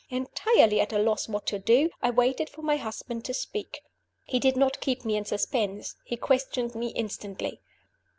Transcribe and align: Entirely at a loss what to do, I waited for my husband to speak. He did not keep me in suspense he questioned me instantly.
Entirely 0.09 0.81
at 0.81 0.91
a 0.93 0.97
loss 0.97 1.29
what 1.29 1.45
to 1.45 1.59
do, 1.59 1.91
I 2.01 2.09
waited 2.09 2.49
for 2.49 2.63
my 2.63 2.77
husband 2.77 3.23
to 3.25 3.35
speak. 3.35 3.81
He 4.25 4.39
did 4.39 4.57
not 4.57 4.81
keep 4.81 5.05
me 5.05 5.15
in 5.15 5.25
suspense 5.25 5.95
he 6.03 6.17
questioned 6.17 6.73
me 6.73 6.87
instantly. 6.87 7.61